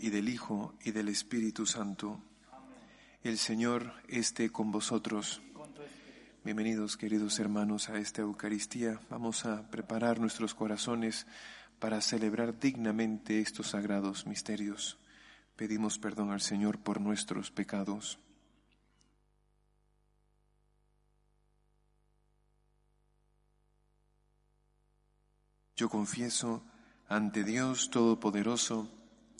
y 0.00 0.10
del 0.10 0.28
Hijo, 0.28 0.74
y 0.84 0.92
del 0.92 1.08
Espíritu 1.08 1.66
Santo. 1.66 2.20
El 3.22 3.38
Señor 3.38 3.92
esté 4.08 4.50
con 4.50 4.70
vosotros. 4.70 5.40
Bienvenidos, 6.44 6.96
queridos 6.96 7.38
hermanos, 7.38 7.88
a 7.88 7.98
esta 7.98 8.22
Eucaristía. 8.22 9.00
Vamos 9.10 9.44
a 9.44 9.68
preparar 9.70 10.20
nuestros 10.20 10.54
corazones 10.54 11.26
para 11.78 12.00
celebrar 12.00 12.58
dignamente 12.58 13.40
estos 13.40 13.68
sagrados 13.68 14.26
misterios. 14.26 14.98
Pedimos 15.56 15.98
perdón 15.98 16.30
al 16.30 16.40
Señor 16.40 16.78
por 16.78 17.00
nuestros 17.00 17.50
pecados. 17.50 18.18
Yo 25.76 25.88
confieso 25.88 26.62
ante 27.08 27.44
Dios 27.44 27.90
Todopoderoso 27.90 28.97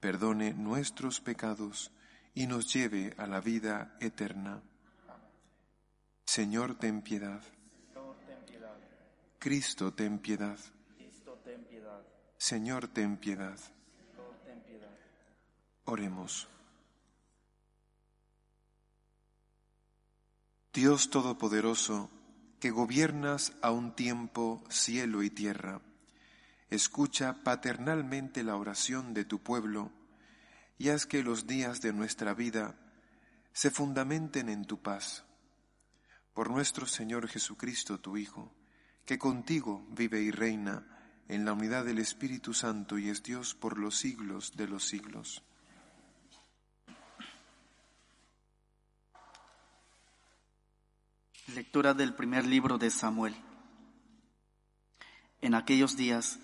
perdone 0.00 0.54
nuestros 0.54 1.20
pecados 1.20 1.90
y 2.34 2.46
nos 2.46 2.72
lleve 2.72 3.14
a 3.18 3.26
la 3.26 3.40
vida 3.40 3.96
eterna. 4.00 4.62
Señor, 6.24 6.78
ten 6.78 7.02
piedad. 7.02 7.42
Cristo, 9.38 9.92
ten 9.92 10.18
piedad. 10.18 10.58
Señor, 12.36 12.88
ten 12.88 13.16
piedad. 13.16 13.58
Oremos. 15.84 16.48
Dios 20.72 21.10
Todopoderoso, 21.10 22.10
que 22.60 22.70
gobiernas 22.70 23.52
a 23.62 23.70
un 23.70 23.96
tiempo 23.96 24.62
cielo 24.68 25.22
y 25.22 25.30
tierra, 25.30 25.80
escucha 26.70 27.42
paternalmente 27.42 28.42
la 28.42 28.56
oración 28.56 29.14
de 29.14 29.24
tu 29.24 29.42
pueblo 29.42 29.90
y 30.76 30.90
haz 30.90 31.06
que 31.06 31.22
los 31.22 31.46
días 31.46 31.80
de 31.80 31.92
nuestra 31.92 32.34
vida 32.34 32.76
se 33.52 33.70
fundamenten 33.70 34.48
en 34.48 34.64
tu 34.64 34.80
paz. 34.80 35.24
Por 36.34 36.50
nuestro 36.50 36.86
Señor 36.86 37.26
Jesucristo, 37.28 37.98
tu 37.98 38.16
Hijo, 38.16 38.52
que 39.04 39.18
contigo 39.18 39.86
vive 39.90 40.20
y 40.20 40.30
reina 40.30 40.86
en 41.26 41.44
la 41.44 41.52
unidad 41.52 41.84
del 41.84 41.98
Espíritu 41.98 42.54
Santo 42.54 42.98
y 42.98 43.08
es 43.08 43.22
Dios 43.22 43.54
por 43.54 43.78
los 43.78 43.96
siglos 43.96 44.56
de 44.56 44.68
los 44.68 44.84
siglos. 44.86 45.42
Lectura 51.54 51.94
del 51.94 52.14
primer 52.14 52.46
libro 52.46 52.78
de 52.78 52.90
Samuel. 52.90 53.34
En 55.40 55.54
aquellos 55.54 55.96
días, 55.96 56.38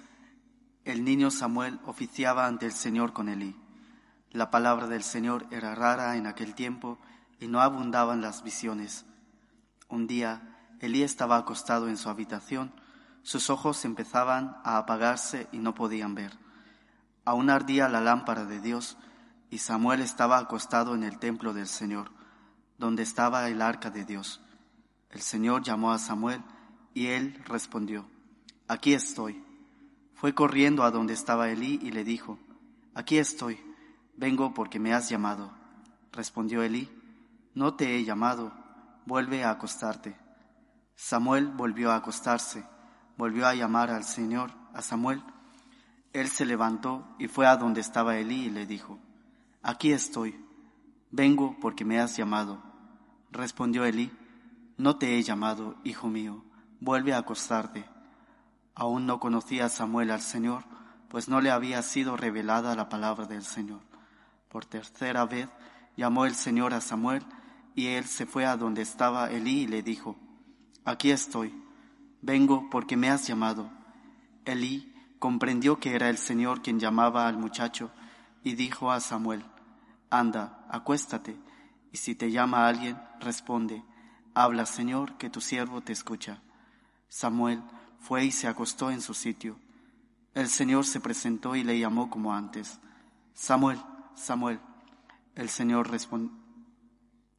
el 0.85 1.05
niño 1.05 1.31
Samuel 1.31 1.81
oficiaba 1.87 2.47
ante 2.47 2.67
el 2.67 2.73
Señor 2.73 3.13
con 3.13 3.29
Elí. 3.29 3.57
La 4.31 4.51
palabra 4.51 4.87
del 4.87 5.03
Señor 5.03 5.47
era 5.51 5.75
rara 5.75 6.17
en 6.17 6.27
aquel 6.27 6.55
tiempo 6.55 6.99
y 7.41 7.49
no 7.49 7.61
abundaban 7.61 8.21
las 8.21 8.43
visiones. 8.43 9.07
Un 9.89 10.07
día, 10.07 10.57
Elí 10.81 11.03
estaba 11.03 11.37
acostado 11.37 11.89
en 11.89 11.97
su 11.97 12.09
habitación, 12.09 12.73
sus 13.23 13.49
ojos 13.49 13.85
empezaban 13.85 14.57
a 14.65 14.77
apagarse 14.77 15.49
y 15.53 15.59
no 15.59 15.75
podían 15.75 16.15
ver. 16.15 16.39
Aún 17.25 17.49
ardía 17.49 17.89
la 17.89 18.01
lámpara 18.01 18.45
de 18.45 18.61
Dios 18.61 18.99
y 19.51 19.59
Samuel 19.59 20.01
estaba 20.01 20.39
acostado 20.39 20.95
en 20.95 21.05
el 21.05 21.19
templo 21.19 21.55
del 21.55 21.69
Señor, 21.69 22.11
donde 22.77 23.03
estaba 23.03 23.49
el 23.49 23.63
arca 23.63 23.91
de 23.91 24.05
Dios. 24.05 24.41
El 25.11 25.21
Señor 25.21 25.63
llamó 25.63 25.93
a 25.93 25.99
Samuel 25.99 26.43
y 26.93 27.07
él 27.07 27.41
respondió, 27.47 28.07
Aquí 28.67 28.95
estoy. 28.95 29.44
Fue 30.25 30.35
corriendo 30.35 30.85
a 30.85 30.91
donde 30.91 31.13
estaba 31.13 31.51
Elí 31.51 31.79
y 31.83 31.91
le 31.91 32.03
dijo, 32.03 32.39
Aquí 32.95 33.19
estoy, 33.19 33.61
vengo 34.17 34.55
porque 34.55 34.81
me 34.81 34.95
has 34.95 35.11
llamado. 35.11 35.53
Respondió 36.13 36.63
Elí, 36.63 36.89
No 37.53 37.75
te 37.75 37.95
he 37.95 38.05
llamado, 38.07 38.51
vuelve 39.05 39.45
a 39.45 39.51
acostarte. 39.51 40.17
Samuel 40.95 41.49
volvió 41.49 41.93
a 41.93 41.97
acostarse, 41.97 42.65
volvió 43.19 43.47
a 43.47 43.55
llamar 43.55 43.91
al 43.91 44.03
Señor, 44.05 44.51
a 44.73 44.81
Samuel. 44.81 45.23
Él 46.15 46.29
se 46.29 46.47
levantó 46.47 47.07
y 47.19 47.29
fue 47.29 47.47
a 47.47 47.59
donde 47.59 47.83
estaba 47.83 48.17
Elí 48.17 48.47
y 48.47 48.51
le 48.51 48.65
dijo, 48.65 48.99
Aquí 49.63 49.93
estoy, 49.93 50.43
vengo 51.11 51.55
porque 51.61 51.85
me 51.85 52.01
has 52.01 52.17
llamado. 52.17 52.63
Respondió 53.31 53.85
Elí, 53.85 54.11
No 54.79 54.97
te 54.97 55.19
he 55.19 55.23
llamado, 55.23 55.77
hijo 55.85 56.09
mío, 56.09 56.43
vuelve 56.81 57.13
a 57.13 57.19
acostarte. 57.19 57.85
Aún 58.75 59.07
no 59.07 59.21
conocía 59.21 59.69
Samuel 59.69 60.11
al 60.11 60.21
Señor, 60.21 60.65
pues 61.09 61.29
no 61.29 61.41
le 61.41 61.51
había 61.51 61.81
sido 61.83 62.17
revelada 62.17 62.75
la 62.75 62.89
palabra 62.89 63.27
del 63.27 63.45
Señor. 63.45 63.81
Por 64.49 64.65
tercera 64.65 65.25
vez 65.27 65.49
llamó 65.97 66.27
el 66.27 66.35
Señor 66.35 66.75
a 66.75 66.81
Samuel, 66.81 67.25
y 67.77 67.87
él 67.89 68.05
se 68.05 68.27
fue 68.27 68.47
a 68.47 68.57
donde 68.57 68.83
estaba 68.83 69.31
Elí 69.31 69.63
y 69.63 69.67
le 69.67 69.83
dijo, 69.83 70.17
Aquí 70.85 71.11
estoy, 71.11 71.55
vengo 72.21 72.69
porque 72.71 72.97
me 72.97 73.11
has 73.11 73.27
llamado. 73.27 73.71
Elí 74.45 74.93
comprendió 75.19 75.79
que 75.79 75.95
era 75.95 76.09
el 76.09 76.19
Señor 76.19 76.63
quien 76.63 76.79
llamaba 76.79 77.29
al 77.29 77.39
muchacho, 77.39 77.91
y 78.43 78.55
dijo 78.55 78.93
a 78.93 79.01
Samuel, 79.01 79.45
Anda, 80.11 80.67
acuéstate, 80.69 81.37
y 81.93 81.97
si 81.97 82.15
te 82.15 82.31
llama 82.31 82.69
alguien, 82.69 83.01
responde, 83.21 83.85
Habla, 84.35 84.67
Señor, 84.67 85.17
que 85.17 85.31
tu 85.31 85.41
siervo 85.41 85.81
te 85.81 85.93
escucha. 85.93 86.43
Samuel 87.09 87.63
fue 88.05 88.27
y 88.27 88.33
se 88.33 88.49
acostó 88.49 88.91
en 88.91 89.01
su 89.01 89.15
sitio. 89.15 89.59
El 90.35 90.49
Señor 90.49 90.85
se 90.85 91.01
presentó 91.01 91.57
y 91.57 91.65
le 91.65 91.79
llamó 91.79 92.11
como 92.11 92.35
antes. 92.35 92.79
Samuel, 93.33 93.81
Samuel. 94.15 94.61
El 95.35 95.49
Señor. 95.49 95.89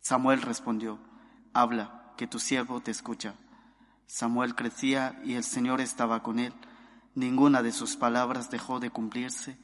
Samuel 0.02 0.42
respondió, 0.42 1.00
Habla, 1.54 2.14
que 2.18 2.26
tu 2.26 2.40
siervo 2.40 2.82
te 2.82 2.90
escucha. 2.90 3.36
Samuel 4.08 4.56
crecía 4.56 5.22
y 5.24 5.36
el 5.36 5.44
Señor 5.44 5.82
estaba 5.82 6.24
con 6.24 6.40
él. 6.40 6.54
Ninguna 7.14 7.62
de 7.62 7.72
sus 7.72 7.96
palabras 7.96 8.50
dejó 8.50 8.80
de 8.80 8.90
cumplirse 8.90 9.60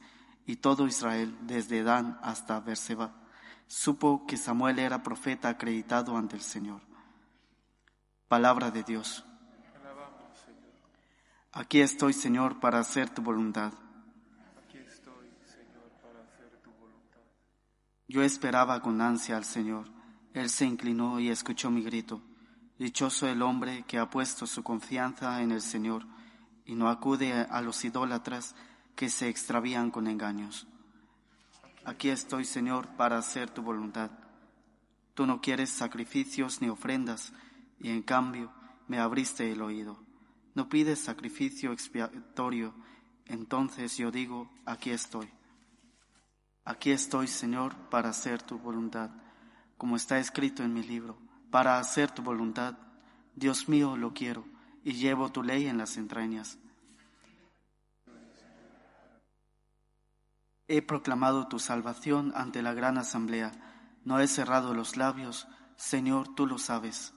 y 0.46 0.56
todo 0.56 0.86
Israel, 0.86 1.36
desde 1.42 1.82
Dan 1.82 2.18
hasta 2.22 2.60
Berseba, 2.60 3.12
supo 3.66 4.24
que 4.26 4.36
Samuel 4.36 4.78
era 4.78 5.02
profeta 5.02 5.48
acreditado 5.48 6.16
ante 6.16 6.36
el 6.36 6.42
Señor. 6.42 6.80
Palabra 8.28 8.70
de 8.70 8.82
Dios. 8.82 9.24
Aquí 11.54 11.80
estoy, 11.80 12.14
Señor, 12.14 12.60
para 12.60 12.78
hacer 12.78 13.10
tu 13.10 13.20
voluntad. 13.20 13.74
Aquí 14.56 14.78
estoy, 14.78 15.28
Señor, 15.44 15.90
para 16.02 16.22
hacer 16.22 16.58
tu 16.62 16.70
voluntad. 16.72 17.20
Yo 18.08 18.22
esperaba 18.22 18.80
con 18.80 19.02
ansia 19.02 19.36
al 19.36 19.44
Señor. 19.44 19.90
Él 20.32 20.48
se 20.48 20.64
inclinó 20.64 21.20
y 21.20 21.28
escuchó 21.28 21.70
mi 21.70 21.82
grito. 21.82 22.22
Dichoso 22.78 23.28
el 23.28 23.42
hombre 23.42 23.84
que 23.86 23.98
ha 23.98 24.08
puesto 24.08 24.46
su 24.46 24.62
confianza 24.62 25.42
en 25.42 25.52
el 25.52 25.60
Señor 25.60 26.06
y 26.64 26.74
no 26.74 26.88
acude 26.88 27.34
a 27.34 27.60
los 27.60 27.84
idólatras 27.84 28.54
que 28.96 29.10
se 29.10 29.28
extravían 29.28 29.90
con 29.90 30.06
engaños. 30.06 30.66
Aquí 31.84 32.08
estoy, 32.08 32.46
Señor, 32.46 32.88
para 32.96 33.18
hacer 33.18 33.50
tu 33.50 33.60
voluntad. 33.60 34.10
Tú 35.12 35.26
no 35.26 35.42
quieres 35.42 35.68
sacrificios 35.68 36.62
ni 36.62 36.70
ofrendas, 36.70 37.34
y 37.78 37.90
en 37.90 38.02
cambio 38.02 38.50
me 38.88 38.98
abriste 38.98 39.52
el 39.52 39.60
oído. 39.60 40.11
No 40.54 40.68
pides 40.68 40.98
sacrificio 40.98 41.72
expiatorio, 41.72 42.74
entonces 43.26 43.96
yo 43.96 44.10
digo, 44.10 44.50
aquí 44.66 44.90
estoy. 44.90 45.30
Aquí 46.64 46.90
estoy, 46.90 47.26
Señor, 47.26 47.74
para 47.88 48.10
hacer 48.10 48.42
tu 48.42 48.58
voluntad, 48.58 49.10
como 49.76 49.96
está 49.96 50.18
escrito 50.18 50.62
en 50.62 50.74
mi 50.74 50.82
libro, 50.82 51.18
para 51.50 51.78
hacer 51.78 52.10
tu 52.10 52.22
voluntad. 52.22 52.78
Dios 53.34 53.68
mío, 53.68 53.96
lo 53.96 54.12
quiero, 54.12 54.44
y 54.84 54.92
llevo 54.92 55.32
tu 55.32 55.42
ley 55.42 55.66
en 55.66 55.78
las 55.78 55.96
entrañas. 55.96 56.58
He 60.68 60.82
proclamado 60.82 61.48
tu 61.48 61.58
salvación 61.58 62.32
ante 62.36 62.62
la 62.62 62.74
gran 62.74 62.96
asamblea. 62.96 63.52
No 64.04 64.20
he 64.20 64.28
cerrado 64.28 64.74
los 64.74 64.96
labios. 64.96 65.46
Señor, 65.76 66.34
tú 66.34 66.46
lo 66.46 66.58
sabes. 66.58 67.12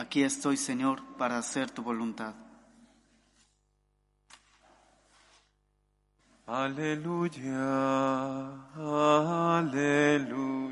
Aquí 0.00 0.22
estoy, 0.22 0.56
Señor, 0.56 1.02
para 1.18 1.36
hacer 1.36 1.70
tu 1.70 1.82
voluntad. 1.82 2.32
Aleluya, 6.46 7.58
aleluya. 9.58 10.69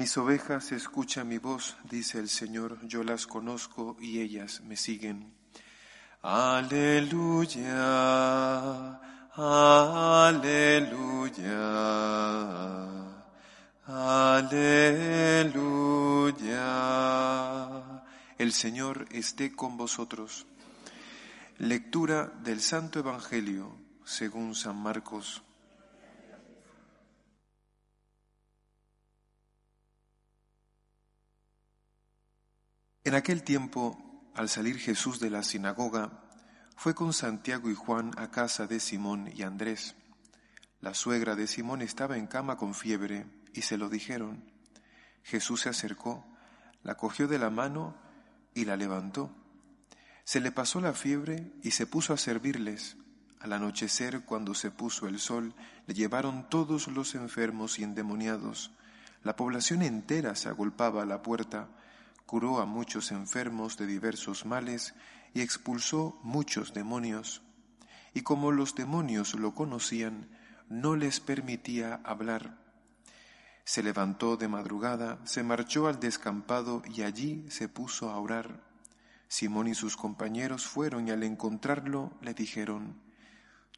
Mis 0.00 0.16
ovejas 0.16 0.72
escuchan 0.72 1.28
mi 1.28 1.36
voz, 1.36 1.76
dice 1.84 2.18
el 2.20 2.30
Señor, 2.30 2.78
yo 2.86 3.04
las 3.04 3.26
conozco 3.26 3.98
y 4.00 4.20
ellas 4.20 4.62
me 4.62 4.74
siguen. 4.78 5.34
Aleluya, 6.22 7.68
aleluya, 9.36 10.38
aleluya. 13.86 14.72
El 18.38 18.54
Señor 18.54 19.06
esté 19.10 19.54
con 19.54 19.76
vosotros. 19.76 20.46
Lectura 21.58 22.32
del 22.42 22.62
Santo 22.62 23.00
Evangelio 23.00 23.76
según 24.06 24.54
San 24.54 24.78
Marcos. 24.78 25.42
En 33.10 33.16
aquel 33.16 33.42
tiempo, 33.42 34.30
al 34.36 34.48
salir 34.48 34.78
Jesús 34.78 35.18
de 35.18 35.30
la 35.30 35.42
sinagoga, 35.42 36.12
fue 36.76 36.94
con 36.94 37.12
Santiago 37.12 37.68
y 37.68 37.74
Juan 37.74 38.12
a 38.16 38.30
casa 38.30 38.68
de 38.68 38.78
Simón 38.78 39.28
y 39.34 39.42
Andrés. 39.42 39.96
La 40.80 40.94
suegra 40.94 41.34
de 41.34 41.48
Simón 41.48 41.82
estaba 41.82 42.18
en 42.18 42.28
cama 42.28 42.56
con 42.56 42.72
fiebre 42.72 43.26
y 43.52 43.62
se 43.62 43.78
lo 43.78 43.88
dijeron. 43.88 44.44
Jesús 45.24 45.62
se 45.62 45.70
acercó, 45.70 46.24
la 46.84 46.96
cogió 46.96 47.26
de 47.26 47.40
la 47.40 47.50
mano 47.50 47.96
y 48.54 48.64
la 48.64 48.76
levantó. 48.76 49.34
Se 50.22 50.38
le 50.38 50.52
pasó 50.52 50.80
la 50.80 50.92
fiebre 50.92 51.52
y 51.64 51.72
se 51.72 51.88
puso 51.88 52.12
a 52.12 52.16
servirles. 52.16 52.96
Al 53.40 53.54
anochecer, 53.54 54.24
cuando 54.24 54.54
se 54.54 54.70
puso 54.70 55.08
el 55.08 55.18
sol, 55.18 55.56
le 55.88 55.94
llevaron 55.94 56.48
todos 56.48 56.86
los 56.86 57.16
enfermos 57.16 57.80
y 57.80 57.82
endemoniados. 57.82 58.70
La 59.24 59.34
población 59.34 59.82
entera 59.82 60.36
se 60.36 60.48
agolpaba 60.48 61.02
a 61.02 61.06
la 61.06 61.22
puerta 61.22 61.70
curó 62.30 62.60
a 62.60 62.64
muchos 62.64 63.10
enfermos 63.10 63.76
de 63.76 63.88
diversos 63.88 64.46
males 64.46 64.94
y 65.34 65.40
expulsó 65.40 66.16
muchos 66.22 66.72
demonios. 66.72 67.42
Y 68.14 68.20
como 68.20 68.52
los 68.52 68.76
demonios 68.76 69.34
lo 69.34 69.52
conocían, 69.52 70.28
no 70.68 70.94
les 70.94 71.18
permitía 71.18 72.00
hablar. 72.04 72.56
Se 73.64 73.82
levantó 73.82 74.36
de 74.36 74.46
madrugada, 74.46 75.18
se 75.24 75.42
marchó 75.42 75.88
al 75.88 75.98
descampado 75.98 76.84
y 76.94 77.02
allí 77.02 77.46
se 77.50 77.68
puso 77.68 78.10
a 78.10 78.20
orar. 78.20 78.62
Simón 79.26 79.66
y 79.66 79.74
sus 79.74 79.96
compañeros 79.96 80.68
fueron 80.68 81.08
y 81.08 81.10
al 81.10 81.24
encontrarlo 81.24 82.12
le 82.22 82.32
dijeron, 82.32 83.02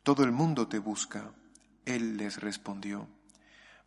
Todo 0.02 0.24
el 0.24 0.32
mundo 0.32 0.68
te 0.68 0.78
busca. 0.78 1.32
Él 1.86 2.18
les 2.18 2.38
respondió, 2.38 3.08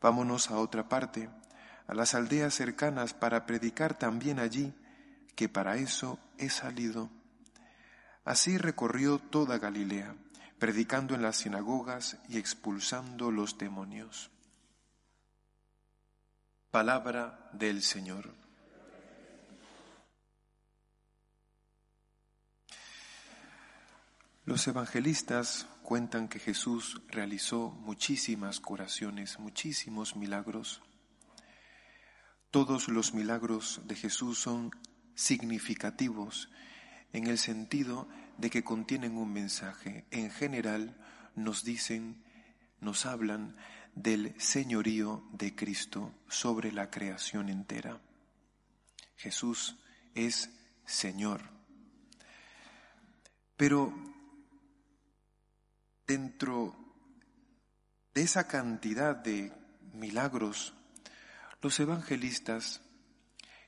Vámonos 0.02 0.50
a 0.50 0.58
otra 0.58 0.90
parte 0.90 1.30
a 1.88 1.94
las 1.94 2.16
aldeas 2.16 2.54
cercanas 2.54 3.14
para 3.14 3.46
predicar 3.46 3.98
también 3.98 4.40
allí, 4.40 4.74
que 5.36 5.50
para 5.50 5.78
eso 5.78 6.20
he 6.38 6.50
salido. 6.50 7.10
Así 8.24 8.58
recorrió 8.58 9.20
toda 9.20 9.60
Galilea, 9.60 10.16
predicando 10.58 11.14
en 11.14 11.22
las 11.22 11.38
sinagogas 11.38 12.18
y 12.30 12.38
expulsando 12.38 13.32
los 13.32 13.58
demonios. 13.58 14.32
Palabra 16.72 17.50
del 17.54 17.82
Señor. 17.82 18.34
Los 24.46 24.68
evangelistas 24.68 25.68
cuentan 25.82 26.28
que 26.28 26.40
Jesús 26.40 27.02
realizó 27.08 27.70
muchísimas 27.70 28.60
curaciones, 28.60 29.40
muchísimos 29.40 30.16
milagros. 30.16 30.82
Todos 32.56 32.88
los 32.88 33.14
milagros 33.14 33.82
de 33.84 33.96
Jesús 33.96 34.40
son 34.40 34.72
significativos 35.14 36.50
en 37.12 37.28
el 37.28 37.38
sentido 37.38 38.08
de 38.38 38.50
que 38.50 38.64
contienen 38.64 39.18
un 39.18 39.34
mensaje. 39.34 40.06
En 40.10 40.32
general 40.32 40.96
nos 41.36 41.66
dicen, 41.66 42.24
nos 42.80 43.06
hablan 43.06 43.58
del 43.94 44.40
señorío 44.40 45.28
de 45.34 45.54
Cristo 45.54 46.14
sobre 46.30 46.72
la 46.72 46.90
creación 46.90 47.50
entera. 47.50 48.00
Jesús 49.18 49.76
es 50.14 50.50
Señor. 50.86 51.42
Pero 53.58 53.94
dentro 56.08 56.74
de 58.14 58.22
esa 58.22 58.48
cantidad 58.48 59.14
de 59.14 59.52
milagros 59.92 60.74
los 61.66 61.80
evangelistas 61.80 62.82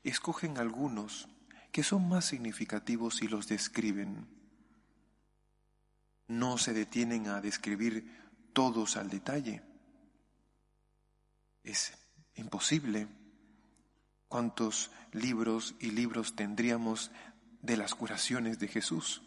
escogen 0.04 0.60
algunos 0.60 1.28
que 1.72 1.82
son 1.82 2.08
más 2.08 2.26
significativos 2.26 3.24
y 3.24 3.28
los 3.28 3.48
describen. 3.48 4.28
No 6.28 6.60
se 6.60 6.74
detienen 6.74 7.28
a 7.28 7.42
describir 7.42 8.06
todos 8.54 8.98
al 8.98 9.10
detalle. 9.10 9.64
Es 11.64 11.98
imposible. 12.36 13.08
¿Cuántos 14.28 14.92
libros 15.12 15.74
y 15.80 15.90
libros 15.90 16.36
tendríamos 16.36 17.10
de 17.64 17.78
las 17.78 17.96
curaciones 17.96 18.60
de 18.60 18.68
Jesús? 18.68 19.24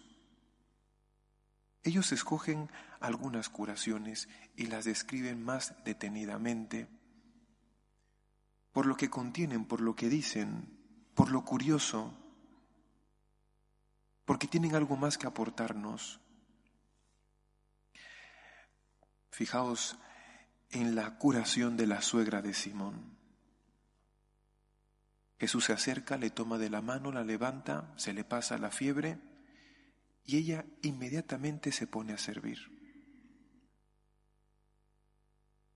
Ellos 1.82 2.12
escogen 2.12 2.70
algunas 3.00 3.48
curaciones 3.48 4.28
y 4.54 4.66
las 4.66 4.84
describen 4.84 5.42
más 5.42 5.74
detenidamente 5.84 6.99
por 8.72 8.86
lo 8.86 8.96
que 8.96 9.10
contienen, 9.10 9.64
por 9.64 9.80
lo 9.80 9.96
que 9.96 10.08
dicen, 10.08 10.78
por 11.14 11.30
lo 11.30 11.44
curioso, 11.44 12.14
porque 14.24 14.46
tienen 14.46 14.74
algo 14.74 14.96
más 14.96 15.18
que 15.18 15.26
aportarnos. 15.26 16.20
Fijaos 19.30 19.98
en 20.70 20.94
la 20.94 21.18
curación 21.18 21.76
de 21.76 21.86
la 21.86 22.00
suegra 22.00 22.42
de 22.42 22.54
Simón. 22.54 23.18
Jesús 25.38 25.64
se 25.64 25.72
acerca, 25.72 26.18
le 26.18 26.30
toma 26.30 26.58
de 26.58 26.70
la 26.70 26.82
mano, 26.82 27.10
la 27.12 27.24
levanta, 27.24 27.92
se 27.96 28.12
le 28.12 28.24
pasa 28.24 28.58
la 28.58 28.70
fiebre 28.70 29.18
y 30.24 30.36
ella 30.36 30.66
inmediatamente 30.82 31.72
se 31.72 31.86
pone 31.86 32.12
a 32.12 32.18
servir. 32.18 32.79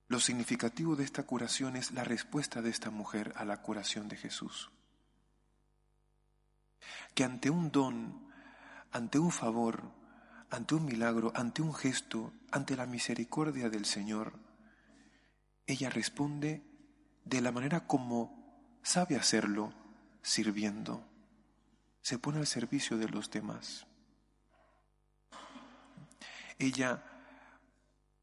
Lo 0.07 0.21
significativo 0.21 0.97
de 0.97 1.05
esta 1.05 1.23
curación 1.23 1.77
es 1.77 1.93
la 1.93 2.05
respuesta 2.05 2.61
de 2.61 2.71
esta 2.71 2.91
mujer 2.91 3.33
a 3.37 3.45
la 3.45 3.63
curación 3.63 4.09
de 4.09 4.17
Jesús. 4.17 4.71
Que 7.15 7.25
ante 7.25 7.49
un 7.49 7.71
don, 7.71 8.29
ante 8.93 9.19
un 9.19 9.31
favor, 9.31 9.91
ante 10.51 10.75
un 10.75 10.85
milagro, 10.85 11.33
ante 11.35 11.63
un 11.63 11.75
gesto, 11.75 12.33
ante 12.51 12.77
la 12.77 12.87
misericordia 12.87 13.71
del 13.71 13.87
Señor, 13.87 14.39
ella 15.67 15.89
responde 15.89 16.63
de 17.25 17.41
la 17.41 17.51
manera 17.51 17.87
como 17.87 18.79
sabe 18.83 19.17
hacerlo, 19.17 19.73
sirviendo, 20.23 21.09
se 22.03 22.19
pone 22.19 22.39
al 22.39 22.47
servicio 22.47 22.99
de 22.99 23.09
los 23.09 23.31
demás. 23.31 23.87
Ella 26.59 27.03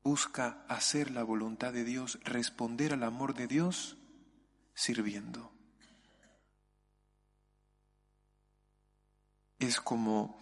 busca 0.03 0.63
hacer 0.67 1.11
la 1.11 1.23
voluntad 1.23 1.73
de 1.73 1.83
Dios, 1.83 2.19
responder 2.23 2.93
al 2.93 3.03
amor 3.03 3.33
de 3.33 3.47
Dios 3.47 3.97
sirviendo. 4.73 5.51
Es 9.59 9.79
como 9.79 10.39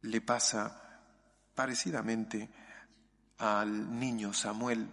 le 0.00 0.20
pasa 0.20 1.00
parecidamente 1.54 2.48
al 3.38 3.98
niño 3.98 4.32
Samuel. 4.32 4.88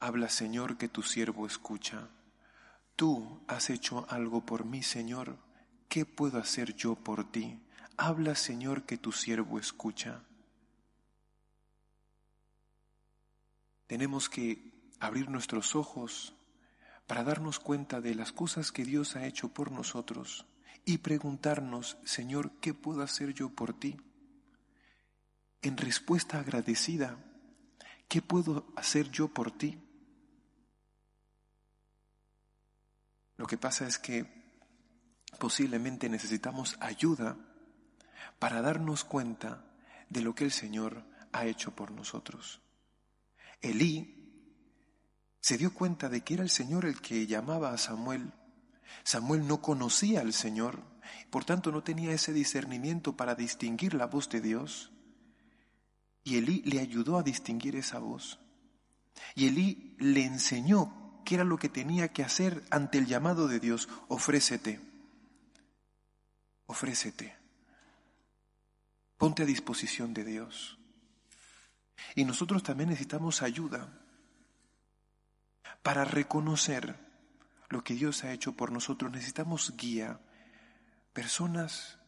Habla 0.00 0.28
Señor 0.28 0.76
que 0.76 0.88
tu 0.88 1.02
siervo 1.02 1.46
escucha. 1.46 2.08
Tú 2.96 3.42
has 3.48 3.70
hecho 3.70 4.06
algo 4.10 4.44
por 4.44 4.66
mí, 4.66 4.82
Señor. 4.82 5.38
¿Qué 5.88 6.04
puedo 6.04 6.38
hacer 6.38 6.74
yo 6.74 6.94
por 6.96 7.30
ti? 7.30 7.60
Habla, 7.96 8.34
Señor, 8.34 8.82
que 8.82 8.98
tu 8.98 9.12
siervo 9.12 9.58
escucha. 9.58 10.20
Tenemos 13.86 14.28
que 14.28 14.72
abrir 15.00 15.28
nuestros 15.28 15.74
ojos 15.74 16.34
para 17.06 17.24
darnos 17.24 17.60
cuenta 17.60 18.00
de 18.00 18.14
las 18.14 18.32
cosas 18.32 18.72
que 18.72 18.84
Dios 18.84 19.16
ha 19.16 19.26
hecho 19.26 19.48
por 19.48 19.70
nosotros 19.70 20.46
y 20.84 20.98
preguntarnos, 20.98 21.98
Señor, 22.04 22.52
¿qué 22.60 22.74
puedo 22.74 23.02
hacer 23.02 23.34
yo 23.34 23.50
por 23.50 23.78
ti? 23.78 23.96
En 25.62 25.76
respuesta 25.76 26.40
agradecida, 26.40 27.18
¿qué 28.08 28.22
puedo 28.22 28.66
hacer 28.76 29.10
yo 29.10 29.28
por 29.28 29.50
ti? 29.50 29.78
Lo 33.36 33.46
que 33.46 33.58
pasa 33.58 33.86
es 33.86 33.98
que 33.98 34.44
posiblemente 35.38 36.08
necesitamos 36.08 36.76
ayuda 36.80 37.36
para 38.38 38.62
darnos 38.62 39.04
cuenta 39.04 39.64
de 40.08 40.22
lo 40.22 40.34
que 40.34 40.44
el 40.44 40.52
Señor 40.52 41.04
ha 41.32 41.46
hecho 41.46 41.74
por 41.74 41.90
nosotros. 41.90 42.60
Elí 43.60 44.14
se 45.40 45.58
dio 45.58 45.74
cuenta 45.74 46.08
de 46.08 46.22
que 46.22 46.34
era 46.34 46.42
el 46.42 46.50
Señor 46.50 46.86
el 46.86 47.00
que 47.00 47.26
llamaba 47.26 47.72
a 47.72 47.78
Samuel. 47.78 48.32
Samuel 49.02 49.46
no 49.46 49.60
conocía 49.60 50.20
al 50.20 50.32
Señor, 50.32 50.82
por 51.30 51.44
tanto 51.44 51.70
no 51.70 51.82
tenía 51.82 52.12
ese 52.12 52.32
discernimiento 52.32 53.16
para 53.16 53.34
distinguir 53.34 53.94
la 53.94 54.06
voz 54.06 54.28
de 54.28 54.40
Dios. 54.40 54.90
Y 56.22 56.38
Elí 56.38 56.62
le 56.64 56.80
ayudó 56.80 57.18
a 57.18 57.22
distinguir 57.22 57.76
esa 57.76 57.98
voz. 57.98 58.40
Y 59.34 59.48
Elí 59.48 59.96
le 59.98 60.24
enseñó 60.24 61.20
qué 61.24 61.34
era 61.34 61.44
lo 61.44 61.58
que 61.58 61.68
tenía 61.68 62.08
que 62.08 62.22
hacer 62.22 62.64
ante 62.70 62.98
el 62.98 63.06
llamado 63.06 63.46
de 63.46 63.60
Dios. 63.60 63.88
Ofrécete, 64.08 64.80
ofrécete. 66.66 67.36
Ponte 69.18 69.42
a 69.42 69.46
disposición 69.46 70.14
de 70.14 70.24
Dios. 70.24 70.78
Y 72.14 72.24
nosotros 72.24 72.62
también 72.62 72.90
necesitamos 72.90 73.42
ayuda 73.42 73.88
para 75.82 76.04
reconocer 76.04 76.96
lo 77.68 77.82
que 77.82 77.94
Dios 77.94 78.24
ha 78.24 78.32
hecho 78.32 78.52
por 78.52 78.70
nosotros. 78.70 79.10
Necesitamos 79.10 79.74
guía, 79.76 80.20
personas 81.12 81.98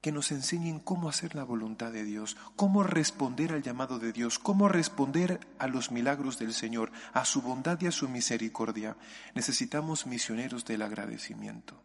que 0.00 0.12
nos 0.12 0.30
enseñen 0.30 0.78
cómo 0.78 1.08
hacer 1.08 1.34
la 1.34 1.44
voluntad 1.44 1.92
de 1.92 2.04
Dios, 2.04 2.36
cómo 2.56 2.84
responder 2.84 3.52
al 3.52 3.62
llamado 3.62 3.98
de 3.98 4.12
Dios, 4.12 4.38
cómo 4.38 4.68
responder 4.68 5.40
a 5.58 5.66
los 5.66 5.90
milagros 5.90 6.38
del 6.38 6.54
Señor, 6.54 6.92
a 7.12 7.24
su 7.24 7.42
bondad 7.42 7.80
y 7.80 7.86
a 7.86 7.92
su 7.92 8.08
misericordia. 8.08 8.96
Necesitamos 9.34 10.06
misioneros 10.06 10.64
del 10.64 10.82
agradecimiento. 10.82 11.82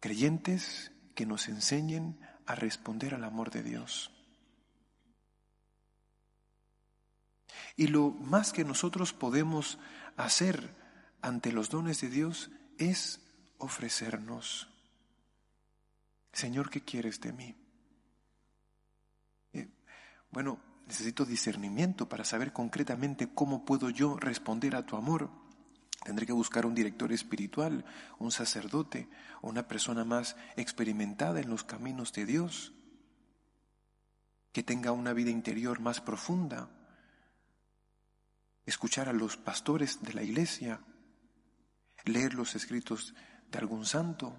Creyentes 0.00 0.92
que 1.14 1.26
nos 1.26 1.48
enseñen 1.48 2.18
a 2.46 2.54
responder 2.54 3.14
al 3.14 3.24
amor 3.24 3.50
de 3.50 3.62
Dios. 3.62 4.17
Y 7.78 7.86
lo 7.86 8.10
más 8.10 8.52
que 8.52 8.64
nosotros 8.64 9.14
podemos 9.14 9.78
hacer 10.16 10.74
ante 11.22 11.52
los 11.52 11.70
dones 11.70 12.00
de 12.00 12.10
Dios 12.10 12.50
es 12.76 13.20
ofrecernos. 13.56 14.68
Señor, 16.32 16.68
¿qué 16.68 16.82
quieres 16.82 17.20
de 17.20 17.32
mí? 17.32 17.54
Eh, 19.52 19.68
bueno, 20.30 20.58
necesito 20.86 21.24
discernimiento 21.24 22.08
para 22.08 22.24
saber 22.24 22.52
concretamente 22.52 23.32
cómo 23.32 23.64
puedo 23.64 23.90
yo 23.90 24.16
responder 24.18 24.74
a 24.74 24.84
tu 24.84 24.96
amor. 24.96 25.30
Tendré 26.04 26.26
que 26.26 26.32
buscar 26.32 26.66
un 26.66 26.74
director 26.74 27.12
espiritual, 27.12 27.84
un 28.18 28.32
sacerdote 28.32 29.08
una 29.40 29.68
persona 29.68 30.04
más 30.04 30.36
experimentada 30.56 31.40
en 31.40 31.48
los 31.48 31.62
caminos 31.62 32.12
de 32.12 32.26
Dios, 32.26 32.72
que 34.52 34.62
tenga 34.64 34.90
una 34.90 35.12
vida 35.12 35.30
interior 35.30 35.80
más 35.80 36.00
profunda. 36.00 36.70
Escuchar 38.68 39.08
a 39.08 39.14
los 39.14 39.38
pastores 39.38 40.02
de 40.02 40.12
la 40.12 40.22
iglesia, 40.22 40.78
leer 42.04 42.34
los 42.34 42.54
escritos 42.54 43.14
de 43.50 43.58
algún 43.58 43.86
santo. 43.86 44.38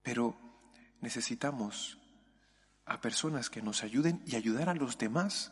Pero 0.00 0.38
necesitamos 1.00 1.98
a 2.84 3.00
personas 3.00 3.50
que 3.50 3.62
nos 3.62 3.82
ayuden 3.82 4.22
y 4.26 4.36
ayudar 4.36 4.68
a 4.68 4.74
los 4.74 4.96
demás 4.96 5.50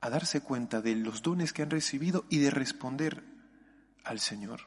a 0.00 0.08
darse 0.08 0.40
cuenta 0.40 0.80
de 0.80 0.96
los 0.96 1.20
dones 1.20 1.52
que 1.52 1.60
han 1.60 1.68
recibido 1.68 2.24
y 2.30 2.38
de 2.38 2.50
responder 2.50 3.24
al 4.04 4.20
Señor. 4.20 4.62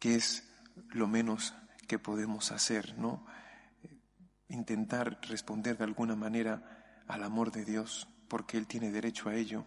¿Qué 0.00 0.16
es 0.16 0.42
lo 0.88 1.06
menos 1.06 1.54
que 1.86 2.00
podemos 2.00 2.50
hacer, 2.50 2.98
no? 2.98 3.24
Intentar 4.52 5.18
responder 5.22 5.78
de 5.78 5.84
alguna 5.84 6.14
manera 6.14 7.02
al 7.08 7.22
amor 7.22 7.50
de 7.52 7.64
Dios, 7.64 8.06
porque 8.28 8.58
Él 8.58 8.66
tiene 8.66 8.90
derecho 8.90 9.30
a 9.30 9.34
ello. 9.34 9.64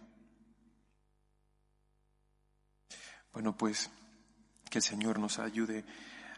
Bueno, 3.32 3.56
pues 3.56 3.90
que 4.70 4.78
el 4.78 4.84
Señor 4.84 5.18
nos 5.18 5.40
ayude 5.40 5.84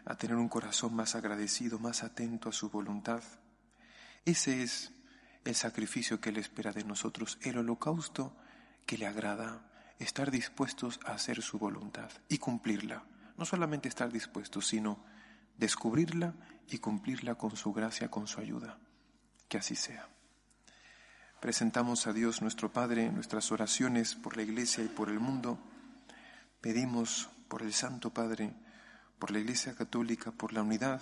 a 0.03 0.15
tener 0.15 0.35
un 0.35 0.49
corazón 0.49 0.95
más 0.95 1.13
agradecido, 1.13 1.77
más 1.77 2.03
atento 2.03 2.49
a 2.49 2.51
su 2.51 2.71
voluntad. 2.71 3.21
Ese 4.25 4.63
es 4.63 4.93
el 5.45 5.53
sacrificio 5.53 6.19
que 6.19 6.29
Él 6.29 6.37
espera 6.37 6.71
de 6.71 6.83
nosotros, 6.83 7.37
el 7.43 7.59
holocausto 7.59 8.35
que 8.87 8.97
le 8.97 9.05
agrada, 9.05 9.61
estar 9.99 10.31
dispuestos 10.31 10.99
a 11.05 11.11
hacer 11.11 11.43
su 11.43 11.59
voluntad 11.59 12.09
y 12.27 12.39
cumplirla. 12.39 13.03
No 13.37 13.45
solamente 13.45 13.87
estar 13.87 14.11
dispuestos, 14.11 14.65
sino 14.65 15.05
descubrirla 15.59 16.33
y 16.69 16.79
cumplirla 16.79 17.35
con 17.35 17.55
su 17.55 17.73
gracia, 17.73 18.09
con 18.09 18.27
su 18.27 18.39
ayuda. 18.39 18.77
Que 19.47 19.57
así 19.57 19.75
sea. 19.75 20.07
Presentamos 21.39 22.07
a 22.07 22.13
Dios 22.13 22.41
nuestro 22.41 22.71
Padre 22.71 23.11
nuestras 23.11 23.51
oraciones 23.51 24.15
por 24.15 24.37
la 24.37 24.43
Iglesia 24.43 24.83
y 24.83 24.87
por 24.87 25.09
el 25.09 25.19
mundo. 25.19 25.59
Pedimos 26.61 27.29
por 27.47 27.61
el 27.61 27.73
Santo 27.73 28.13
Padre, 28.13 28.53
por 29.17 29.31
la 29.31 29.39
Iglesia 29.39 29.75
Católica, 29.75 30.31
por 30.31 30.53
la 30.53 30.63
unidad 30.63 31.01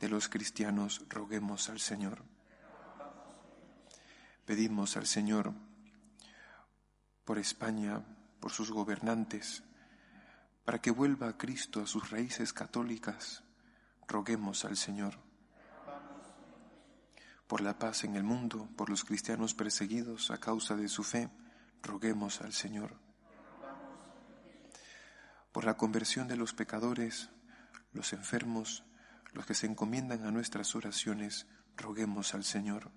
de 0.00 0.08
los 0.08 0.28
cristianos, 0.28 1.02
roguemos 1.08 1.68
al 1.68 1.80
Señor. 1.80 2.22
Pedimos 4.44 4.96
al 4.96 5.06
Señor 5.06 5.52
por 7.24 7.38
España, 7.38 8.02
por 8.40 8.52
sus 8.52 8.70
gobernantes, 8.70 9.62
para 10.64 10.80
que 10.80 10.90
vuelva 10.90 11.28
a 11.28 11.36
Cristo 11.36 11.80
a 11.80 11.86
sus 11.86 12.10
raíces 12.10 12.52
católicas. 12.52 13.42
Roguemos 14.08 14.64
al 14.64 14.76
Señor. 14.76 15.14
Por 17.46 17.60
la 17.60 17.78
paz 17.78 18.04
en 18.04 18.16
el 18.16 18.24
mundo, 18.24 18.68
por 18.76 18.90
los 18.90 19.04
cristianos 19.04 19.54
perseguidos 19.54 20.30
a 20.30 20.38
causa 20.38 20.76
de 20.76 20.88
su 20.88 21.02
fe, 21.04 21.30
roguemos 21.82 22.40
al 22.40 22.52
Señor. 22.52 22.94
Por 25.52 25.64
la 25.64 25.76
conversión 25.76 26.28
de 26.28 26.36
los 26.36 26.52
pecadores, 26.52 27.30
los 27.92 28.12
enfermos, 28.12 28.84
los 29.32 29.46
que 29.46 29.54
se 29.54 29.66
encomiendan 29.66 30.24
a 30.24 30.30
nuestras 30.30 30.74
oraciones, 30.74 31.46
roguemos 31.76 32.34
al 32.34 32.44
Señor. 32.44 32.90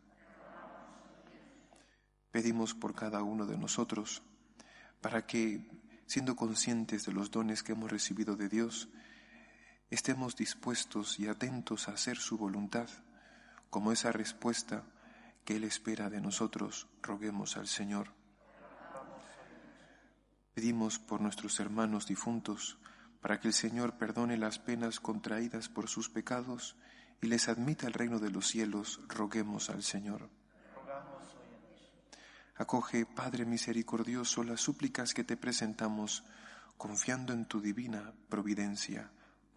Pedimos 2.32 2.74
por 2.74 2.96
cada 2.96 3.24
uno 3.24 3.46
de 3.46 3.58
nosotros 3.58 4.24
para 5.02 5.26
que, 5.26 5.70
siendo 6.06 6.36
conscientes 6.36 7.06
de 7.06 7.14
los 7.14 7.32
dones 7.32 7.64
que 7.64 7.72
hemos 7.72 7.92
recibido 7.92 8.36
de 8.36 8.50
Dios, 8.50 8.90
estemos 9.90 10.36
dispuestos 10.36 11.20
y 11.20 11.28
atentos 11.28 11.88
a 11.88 11.94
hacer 11.94 12.18
su 12.18 12.38
voluntad, 12.38 12.90
como 13.70 13.92
esa 13.92 14.12
respuesta 14.12 14.84
que 15.46 15.56
Él 15.56 15.64
espera 15.64 16.10
de 16.10 16.22
nosotros, 16.22 16.88
roguemos 17.02 17.58
al 17.58 17.68
Señor. 17.68 18.14
Pedimos 20.54 21.00
por 21.00 21.22
nuestros 21.22 21.60
hermanos 21.60 22.06
difuntos, 22.06 22.78
para 23.22 23.40
que 23.40 23.48
el 23.48 23.54
Señor 23.54 23.98
perdone 23.98 24.38
las 24.38 24.60
penas 24.60 25.00
contraídas 25.00 25.70
por 25.70 25.90
sus 25.90 26.10
pecados 26.10 26.76
y 27.22 27.28
les 27.28 27.50
admita 27.50 27.88
el 27.88 27.94
reino 27.94 28.20
de 28.20 28.30
los 28.30 28.48
cielos, 28.48 29.02
roguemos 29.08 29.70
al 29.70 29.84
Señor. 29.84 30.30
Acoge, 32.56 33.06
Padre 33.06 33.46
misericordioso, 33.46 34.44
las 34.44 34.62
súplicas 34.62 35.14
que 35.14 35.24
te 35.24 35.38
presentamos, 35.38 36.24
confiando 36.78 37.34
en 37.34 37.46
tu 37.46 37.62
divina 37.62 38.14
providencia, 38.30 39.12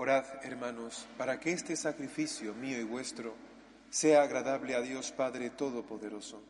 Orad, 0.00 0.24
hermanos, 0.44 1.08
para 1.16 1.40
que 1.40 1.50
este 1.50 1.74
sacrificio 1.74 2.54
mío 2.54 2.80
y 2.80 2.84
vuestro 2.84 3.34
sea 3.90 4.22
agradable 4.22 4.76
a 4.76 4.80
Dios 4.80 5.10
Padre 5.10 5.50
Todopoderoso. 5.50 6.40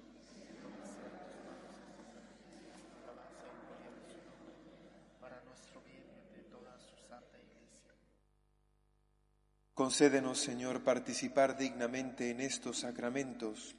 Concédenos, 9.73 10.39
Señor, 10.41 10.85
participar 10.85 11.57
dignamente 11.57 12.29
en 12.29 12.43
estos 12.43 12.81
sacramentos, 12.81 13.77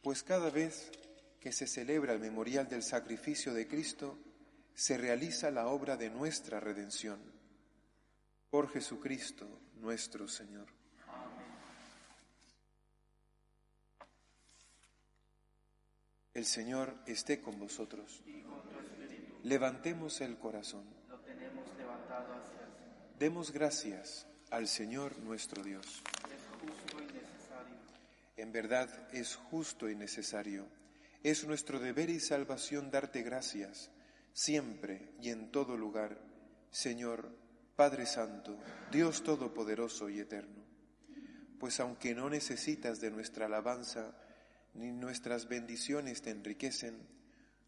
pues 0.00 0.22
cada 0.22 0.48
vez 0.48 0.90
que 1.40 1.52
se 1.52 1.66
celebra 1.66 2.14
el 2.14 2.20
memorial 2.20 2.70
del 2.70 2.82
sacrificio 2.82 3.52
de 3.52 3.68
Cristo, 3.68 4.16
se 4.72 4.96
realiza 4.96 5.50
la 5.50 5.66
obra 5.66 5.98
de 5.98 6.08
nuestra 6.08 6.58
redención 6.58 7.43
por 8.54 8.68
Jesucristo 8.68 9.48
nuestro 9.80 10.28
Señor. 10.28 10.68
El 16.32 16.44
Señor 16.44 16.94
esté 17.04 17.40
con 17.40 17.58
vosotros. 17.58 18.22
Levantemos 19.42 20.20
el 20.20 20.38
corazón. 20.38 20.84
Demos 23.18 23.50
gracias 23.50 24.24
al 24.52 24.68
Señor 24.68 25.18
nuestro 25.18 25.64
Dios. 25.64 26.04
En 28.36 28.52
verdad 28.52 28.88
es 29.12 29.34
justo 29.34 29.90
y 29.90 29.96
necesario. 29.96 30.68
Es 31.24 31.44
nuestro 31.44 31.80
deber 31.80 32.08
y 32.08 32.20
salvación 32.20 32.92
darte 32.92 33.22
gracias, 33.22 33.90
siempre 34.32 35.12
y 35.20 35.30
en 35.30 35.50
todo 35.50 35.76
lugar, 35.76 36.20
Señor 36.70 37.42
Padre 37.76 38.06
Santo, 38.06 38.56
Dios 38.92 39.24
Todopoderoso 39.24 40.08
y 40.08 40.20
Eterno, 40.20 40.62
pues 41.58 41.80
aunque 41.80 42.14
no 42.14 42.30
necesitas 42.30 43.00
de 43.00 43.10
nuestra 43.10 43.46
alabanza, 43.46 44.14
ni 44.74 44.92
nuestras 44.92 45.48
bendiciones 45.48 46.22
te 46.22 46.30
enriquecen, 46.30 46.96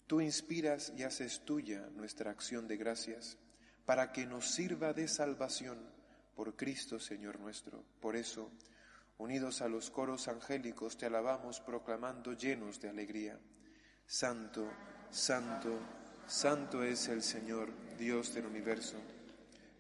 tú 0.06 0.20
inspiras 0.20 0.92
y 0.96 1.02
haces 1.02 1.40
tuya 1.44 1.88
nuestra 1.96 2.30
acción 2.30 2.68
de 2.68 2.76
gracias, 2.76 3.36
para 3.84 4.12
que 4.12 4.26
nos 4.26 4.48
sirva 4.48 4.92
de 4.92 5.08
salvación 5.08 5.78
por 6.36 6.54
Cristo 6.54 7.00
Señor 7.00 7.40
nuestro. 7.40 7.82
Por 8.00 8.14
eso, 8.14 8.52
unidos 9.18 9.60
a 9.60 9.68
los 9.68 9.90
coros 9.90 10.28
angélicos, 10.28 10.96
te 10.96 11.06
alabamos 11.06 11.60
proclamando 11.60 12.32
llenos 12.32 12.80
de 12.80 12.90
alegría. 12.90 13.40
Santo, 14.06 14.70
santo, 15.10 15.80
santo 16.28 16.84
es 16.84 17.08
el 17.08 17.24
Señor, 17.24 17.70
Dios 17.98 18.32
del 18.34 18.46
universo 18.46 18.98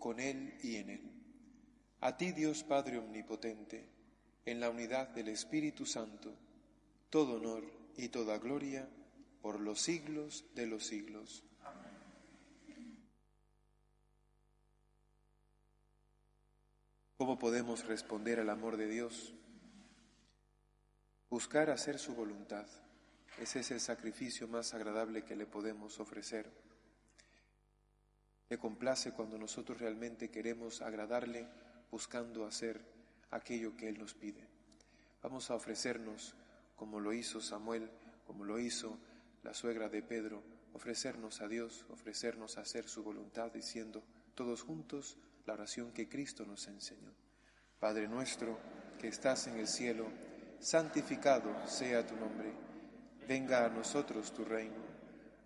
con 0.00 0.18
Él 0.18 0.58
y 0.64 0.76
en 0.76 0.90
Él. 0.90 1.10
A 2.00 2.16
ti 2.16 2.32
Dios 2.32 2.64
Padre 2.64 2.98
Omnipotente, 2.98 3.86
en 4.44 4.58
la 4.58 4.70
unidad 4.70 5.08
del 5.10 5.28
Espíritu 5.28 5.86
Santo, 5.86 6.34
todo 7.10 7.36
honor 7.36 7.62
y 7.96 8.08
toda 8.08 8.38
gloria 8.38 8.88
por 9.42 9.60
los 9.60 9.80
siglos 9.80 10.44
de 10.54 10.66
los 10.66 10.84
siglos. 10.84 11.44
¿Cómo 17.16 17.38
podemos 17.38 17.84
responder 17.84 18.40
al 18.40 18.48
amor 18.48 18.78
de 18.78 18.88
Dios? 18.88 19.34
Buscar 21.28 21.68
hacer 21.68 21.98
su 21.98 22.14
voluntad. 22.14 22.66
Ese 23.38 23.60
es 23.60 23.70
el 23.70 23.80
sacrificio 23.80 24.48
más 24.48 24.72
agradable 24.72 25.22
que 25.22 25.36
le 25.36 25.46
podemos 25.46 26.00
ofrecer. 26.00 26.50
Le 28.50 28.58
complace 28.58 29.12
cuando 29.12 29.38
nosotros 29.38 29.78
realmente 29.78 30.28
queremos 30.28 30.82
agradarle 30.82 31.46
buscando 31.88 32.44
hacer 32.44 32.80
aquello 33.30 33.76
que 33.76 33.88
Él 33.88 33.98
nos 33.98 34.14
pide. 34.14 34.44
Vamos 35.22 35.50
a 35.50 35.54
ofrecernos 35.54 36.34
como 36.74 36.98
lo 36.98 37.12
hizo 37.12 37.40
Samuel, 37.40 37.88
como 38.26 38.44
lo 38.44 38.58
hizo 38.58 38.98
la 39.44 39.54
suegra 39.54 39.88
de 39.88 40.02
Pedro, 40.02 40.42
ofrecernos 40.74 41.40
a 41.40 41.46
Dios, 41.46 41.86
ofrecernos 41.90 42.58
a 42.58 42.62
hacer 42.62 42.88
su 42.88 43.04
voluntad, 43.04 43.52
diciendo 43.52 44.02
todos 44.34 44.62
juntos 44.62 45.16
la 45.46 45.52
oración 45.52 45.92
que 45.92 46.08
Cristo 46.08 46.44
nos 46.44 46.66
enseñó. 46.66 47.12
Padre 47.78 48.08
nuestro 48.08 48.58
que 48.98 49.06
estás 49.06 49.46
en 49.46 49.58
el 49.58 49.68
cielo, 49.68 50.08
santificado 50.58 51.54
sea 51.68 52.04
tu 52.04 52.16
nombre, 52.16 52.52
venga 53.28 53.64
a 53.64 53.68
nosotros 53.68 54.34
tu 54.34 54.44
reino 54.44 54.89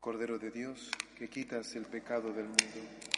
Cordero 0.00 0.38
de 0.38 0.52
Dios, 0.52 0.92
que 1.16 1.28
quitas 1.28 1.74
el 1.74 1.84
pecado 1.84 2.32
del 2.32 2.44
mundo. 2.44 3.17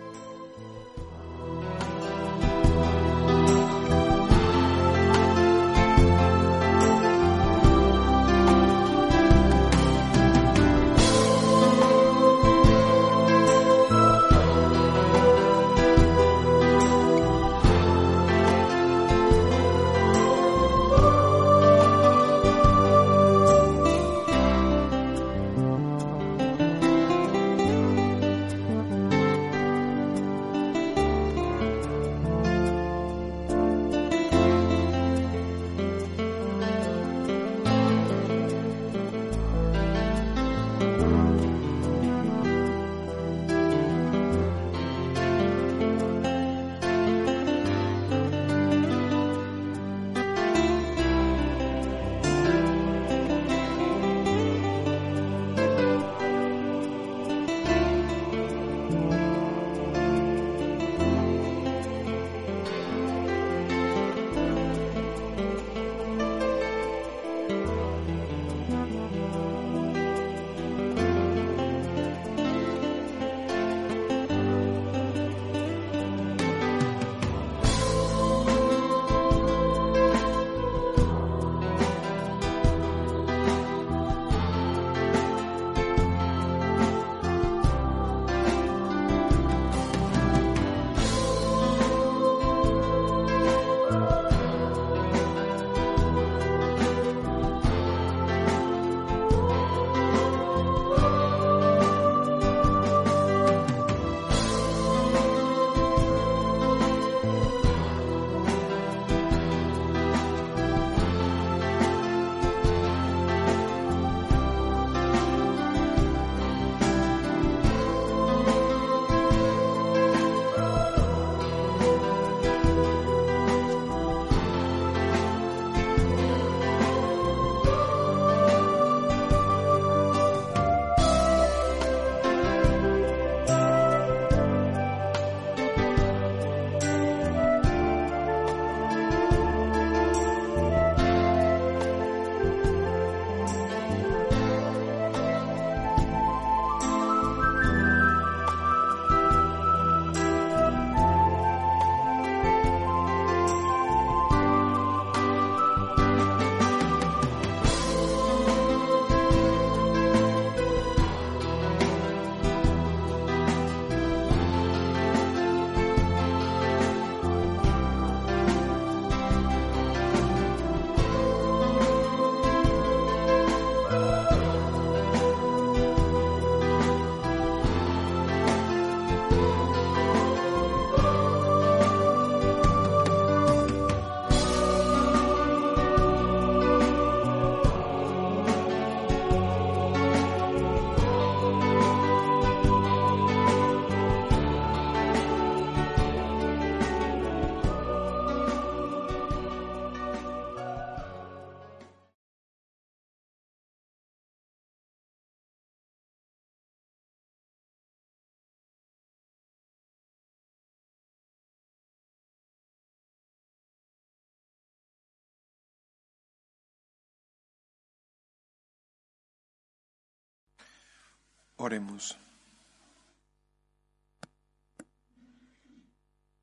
Oremos. 221.63 222.17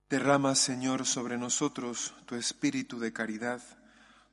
Derrama, 0.08 0.54
Señor, 0.54 1.06
sobre 1.06 1.36
nosotros 1.36 2.14
tu 2.24 2.36
espíritu 2.36 3.00
de 3.00 3.12
caridad, 3.12 3.60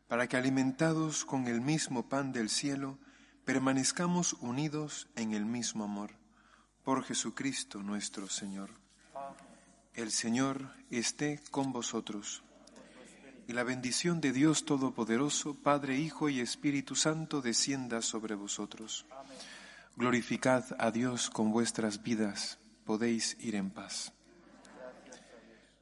para 0.07 0.27
que 0.27 0.37
alimentados 0.37 1.25
con 1.25 1.47
el 1.47 1.59
mismo 1.59 2.07
pan 2.07 2.31
del 2.31 2.49
cielo, 2.49 2.99
permanezcamos 3.45 4.33
unidos 4.33 5.07
en 5.15 5.33
el 5.33 5.43
mismo 5.43 5.85
amor. 5.85 6.11
Por 6.83 7.03
Jesucristo 7.03 7.81
nuestro 7.81 8.29
Señor. 8.29 8.69
El 9.95 10.11
Señor 10.11 10.69
esté 10.91 11.41
con 11.49 11.73
vosotros. 11.73 12.43
Y 13.47 13.53
la 13.53 13.63
bendición 13.63 14.21
de 14.21 14.31
Dios 14.31 14.65
Todopoderoso, 14.65 15.55
Padre, 15.55 15.97
Hijo 15.97 16.29
y 16.29 16.41
Espíritu 16.41 16.93
Santo, 16.93 17.41
descienda 17.41 18.03
sobre 18.03 18.35
vosotros. 18.35 19.07
Glorificad 19.97 20.65
a 20.77 20.91
Dios 20.91 21.29
con 21.29 21.53
vuestras 21.53 22.03
vidas. 22.03 22.59
Podéis 22.83 23.37
ir 23.39 23.55
en 23.55 23.69
paz. 23.69 24.11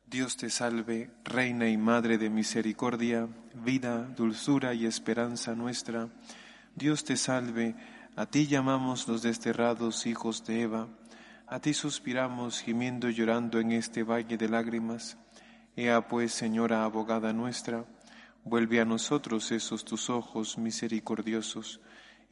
Dios 0.05 0.37
te 0.37 0.51
salve, 0.51 1.09
Reina 1.23 1.67
y 1.67 1.77
Madre 1.77 2.19
de 2.19 2.29
Misericordia, 2.29 3.27
vida, 3.55 4.03
dulzura 4.15 4.75
y 4.75 4.85
esperanza 4.85 5.55
nuestra. 5.55 6.09
Dios 6.75 7.03
te 7.03 7.17
salve, 7.17 7.75
a 8.15 8.27
ti 8.27 8.45
llamamos 8.45 9.07
los 9.07 9.23
desterrados 9.23 10.05
hijos 10.05 10.45
de 10.45 10.61
Eva, 10.61 10.89
a 11.47 11.59
ti 11.59 11.73
suspiramos 11.73 12.61
gimiendo 12.61 13.09
y 13.09 13.15
llorando 13.15 13.59
en 13.59 13.71
este 13.71 14.03
valle 14.03 14.37
de 14.37 14.47
lágrimas. 14.47 15.17
Ea 15.75 16.07
pues, 16.07 16.33
Señora 16.33 16.83
abogada 16.83 17.33
nuestra, 17.33 17.85
vuelve 18.43 18.79
a 18.79 18.85
nosotros 18.85 19.51
esos 19.51 19.83
tus 19.83 20.11
ojos 20.11 20.59
misericordiosos, 20.59 21.81